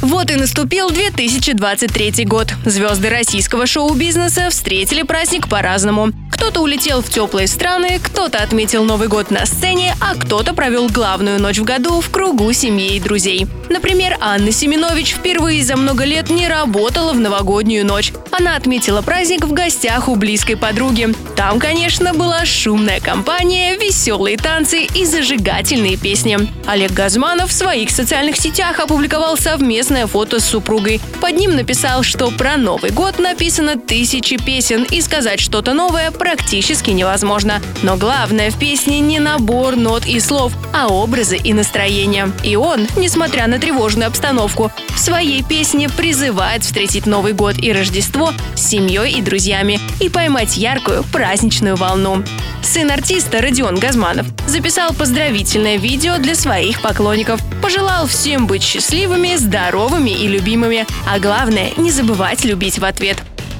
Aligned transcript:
Вот 0.00 0.30
и 0.30 0.36
наступил 0.36 0.90
2023 0.90 2.24
год. 2.24 2.52
Звезды 2.64 3.08
российского 3.08 3.66
шоу-бизнеса 3.66 4.48
встретили 4.50 5.02
праздник 5.02 5.48
по-разному. 5.48 6.12
Кто-то 6.38 6.60
улетел 6.60 7.02
в 7.02 7.10
теплые 7.10 7.48
страны, 7.48 7.98
кто-то 8.00 8.38
отметил 8.38 8.84
Новый 8.84 9.08
год 9.08 9.32
на 9.32 9.44
сцене, 9.44 9.96
а 10.00 10.14
кто-то 10.14 10.54
провел 10.54 10.88
главную 10.88 11.40
ночь 11.40 11.58
в 11.58 11.64
году 11.64 12.00
в 12.00 12.10
кругу 12.10 12.52
семьи 12.52 12.94
и 12.94 13.00
друзей. 13.00 13.48
Например, 13.68 14.16
Анна 14.20 14.52
Семенович 14.52 15.14
впервые 15.14 15.64
за 15.64 15.76
много 15.76 16.04
лет 16.04 16.30
не 16.30 16.46
работала 16.46 17.12
в 17.12 17.18
новогоднюю 17.18 17.84
ночь. 17.84 18.12
Она 18.30 18.54
отметила 18.54 19.02
праздник 19.02 19.44
в 19.44 19.52
гостях 19.52 20.08
у 20.08 20.14
близкой 20.14 20.56
подруги. 20.56 21.12
Там, 21.36 21.58
конечно, 21.58 22.14
была 22.14 22.44
шумная 22.44 23.00
компания, 23.00 23.76
веселые 23.76 24.36
танцы 24.36 24.86
и 24.94 25.04
зажигательные 25.04 25.96
песни. 25.96 26.38
Олег 26.66 26.92
Газманов 26.92 27.50
в 27.50 27.52
своих 27.52 27.90
социальных 27.90 28.36
сетях 28.36 28.78
опубликовал 28.78 29.36
совместное 29.36 30.06
фото 30.06 30.38
с 30.38 30.44
супругой. 30.44 31.00
Под 31.20 31.32
ним 31.32 31.56
написал, 31.56 32.04
что 32.04 32.30
про 32.30 32.56
Новый 32.56 32.90
год 32.90 33.18
написано 33.18 33.76
тысячи 33.76 34.36
песен 34.36 34.84
и 34.84 35.00
сказать 35.02 35.40
что-то 35.40 35.74
новое 35.74 36.12
практически 36.28 36.90
невозможно. 36.90 37.62
Но 37.82 37.96
главное 37.96 38.50
в 38.50 38.58
песне 38.58 39.00
не 39.00 39.18
набор 39.18 39.76
нот 39.76 40.04
и 40.06 40.20
слов, 40.20 40.52
а 40.74 40.88
образы 40.88 41.38
и 41.38 41.54
настроения. 41.54 42.30
И 42.44 42.54
он, 42.54 42.86
несмотря 42.96 43.46
на 43.46 43.58
тревожную 43.58 44.08
обстановку, 44.08 44.70
в 44.94 44.98
своей 44.98 45.42
песне 45.42 45.88
призывает 45.88 46.64
встретить 46.64 47.06
Новый 47.06 47.32
год 47.32 47.56
и 47.58 47.72
Рождество 47.72 48.34
с 48.54 48.60
семьей 48.60 49.12
и 49.12 49.22
друзьями 49.22 49.80
и 50.00 50.10
поймать 50.10 50.58
яркую 50.58 51.02
праздничную 51.04 51.76
волну. 51.76 52.22
Сын 52.62 52.90
артиста 52.90 53.40
Родион 53.40 53.76
Газманов 53.76 54.26
записал 54.46 54.92
поздравительное 54.92 55.78
видео 55.78 56.18
для 56.18 56.34
своих 56.34 56.82
поклонников. 56.82 57.40
Пожелал 57.62 58.06
всем 58.06 58.46
быть 58.46 58.62
счастливыми, 58.62 59.36
здоровыми 59.36 60.10
и 60.10 60.28
любимыми, 60.28 60.86
а 61.10 61.18
главное 61.20 61.70
не 61.78 61.90
забывать 61.90 62.44
любить 62.44 62.78
в 62.78 62.84
ответ. 62.84 63.16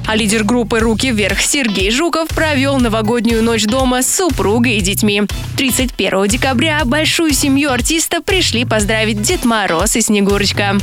А 0.09 0.15
лидер 0.15 0.43
группы 0.43 0.79
«Руки 0.79 1.11
вверх» 1.11 1.39
Сергей 1.39 1.91
Жуков 1.91 2.29
провел 2.29 2.79
новогоднюю 2.79 3.43
ночь 3.43 3.65
дома 3.65 4.01
с 4.01 4.11
супругой 4.11 4.77
и 4.77 4.81
детьми. 4.81 5.21
31 5.55 6.27
декабря 6.27 6.81
большую 6.83 7.31
семью 7.31 7.69
артиста 7.69 8.19
пришли 8.19 8.65
поздравить 8.65 9.21
Дед 9.21 9.45
Мороз 9.45 9.95
и 9.95 10.01
Снегурочка. 10.01 10.79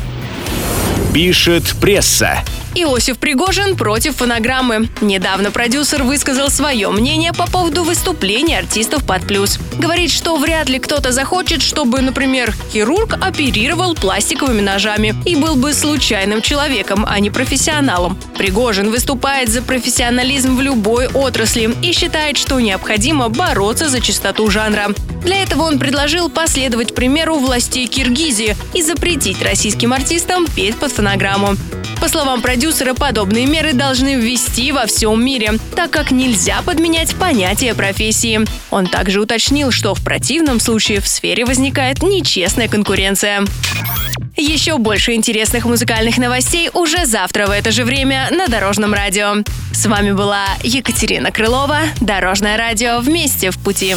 Пишет 1.13 1.65
пресса. 1.81 2.45
Иосиф 2.79 3.19
Пригожин 3.19 3.75
против 3.75 4.17
фонограммы. 4.17 4.91
Недавно 5.01 5.51
продюсер 5.51 6.03
высказал 6.03 6.51
свое 6.51 6.91
мнение 6.91 7.33
по 7.33 7.47
поводу 7.47 7.83
выступления 7.85 8.59
артистов 8.59 9.07
под 9.07 9.23
плюс. 9.27 9.59
Говорит, 9.79 10.11
что 10.11 10.37
вряд 10.37 10.69
ли 10.69 10.79
кто-то 10.79 11.11
захочет, 11.11 11.63
чтобы, 11.63 12.03
например, 12.03 12.55
хирург 12.71 13.15
оперировал 13.19 13.95
пластиковыми 13.95 14.61
ножами 14.61 15.15
и 15.25 15.37
был 15.37 15.57
бы 15.57 15.73
случайным 15.73 16.43
человеком, 16.43 17.07
а 17.09 17.19
не 17.19 17.31
профессионалом. 17.31 18.19
Пригожин 18.37 18.91
выступает 18.91 19.49
за 19.49 19.63
профессионализм 19.63 20.55
в 20.55 20.61
любой 20.61 21.09
отрасли 21.09 21.75
и 21.83 21.93
считает, 21.93 22.37
что 22.37 22.61
необходимо 22.61 23.31
бороться 23.31 23.89
за 23.89 24.03
чистоту 24.03 24.51
жанра. 24.51 24.89
Для 25.25 25.43
этого 25.43 25.62
он 25.62 25.79
предложил 25.79 26.29
последовать 26.29 26.95
примеру 26.95 27.39
властей 27.39 27.87
Киргизии 27.87 28.55
и 28.75 28.83
запретить 28.83 29.43
российским 29.43 29.95
артистам 29.95 30.47
петь 30.47 30.77
под 30.77 30.93
фонограмму. 30.93 31.56
По 32.06 32.12
словам 32.12 32.41
продюсера, 32.41 32.94
подобные 32.94 33.47
меры 33.47 33.72
должны 33.72 34.15
ввести 34.15 34.71
во 34.71 34.87
всем 34.87 35.25
мире, 35.25 35.55
так 35.75 35.91
как 35.91 36.12
нельзя 36.12 36.62
подменять 36.62 37.17
понятие 37.17 37.75
профессии. 37.75 38.43
Он 38.71 38.87
также 38.87 39.21
уточнил, 39.21 39.72
что 39.72 39.93
в 39.93 40.05
противном 40.05 40.61
случае 40.61 41.00
в 41.00 41.09
сфере 41.09 41.44
возникает 41.44 42.05
нечестная 42.05 42.69
конкуренция. 42.69 43.43
Еще 44.37 44.78
больше 44.78 45.15
интересных 45.15 45.65
музыкальных 45.65 46.19
новостей 46.19 46.71
уже 46.72 47.06
завтра 47.06 47.49
в 47.49 47.50
это 47.50 47.72
же 47.72 47.84
время 47.84 48.28
на 48.31 48.47
Дорожном 48.47 48.94
радио. 48.94 49.43
С 49.73 49.87
вами 49.87 50.12
была 50.12 50.44
Екатерина 50.62 51.33
Крылова, 51.33 51.81
Дорожное 52.00 52.56
радио 52.56 53.00
«Вместе 53.00 53.50
в 53.50 53.59
пути». 53.59 53.97